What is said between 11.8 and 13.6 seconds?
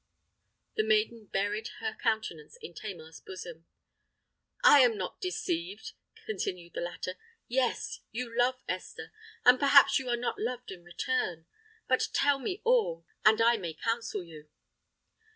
But tell me all, and I